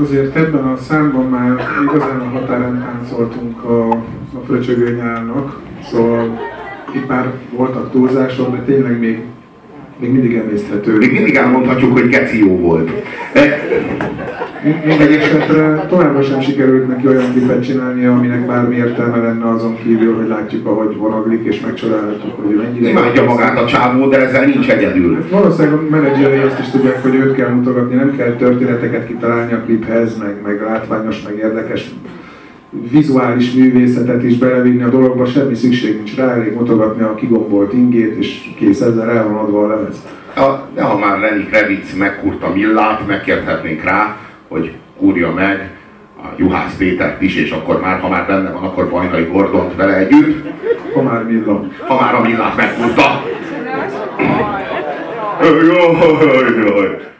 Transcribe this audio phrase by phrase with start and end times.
[0.00, 5.60] Azért ebben a számban már igazán a határán táncoltunk a, a fröcsögő nyálnak,
[5.90, 6.40] szóval
[6.94, 9.24] itt már voltak túlzások, de tényleg még,
[9.98, 10.96] még mindig emészthető.
[10.96, 12.90] Még mindig elmondhatjuk, hogy geci jó volt.
[14.84, 20.16] Minden esetre továbbra sem sikerült neki olyan klipet csinálni, aminek bármi értelme lenne azon kívül,
[20.16, 22.88] hogy látjuk, ahogy vonaglik, és megcsodálhatjuk, hogy mennyire...
[22.88, 25.14] Imádja magát a csávó, de ezzel nincs egyedül.
[25.14, 29.52] Hát valószínűleg a menedzserei azt is tudják, hogy őt kell mutogatni, nem kell történeteket kitalálni
[29.52, 31.90] a kliphez, meg, meg látványos, meg érdekes
[32.90, 38.16] vizuális művészetet is belevinni a dologba, semmi szükség nincs rá, elég mutogatni a kigombolt ingét,
[38.16, 40.02] és kész ezzel el van adva a lemez.
[40.36, 44.16] A, de ha már Lenny Kravitz megkurta Millát, megkérthetnénk rá,
[44.48, 45.70] hogy kúrja meg
[46.22, 49.96] a Juhász Pétert is, és akkor már, ha már benne van, akkor Bajnai Gordont vele
[49.96, 50.46] együtt.
[50.94, 51.64] Ha már Milla.
[51.78, 53.22] Ha már a Millát megkurta.
[55.40, 57.13] Jaj, jaj,